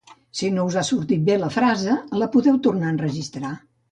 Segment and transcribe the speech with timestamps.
[0.37, 3.55] si no us ha sortit bé la frase la podeu tornar a enregistrar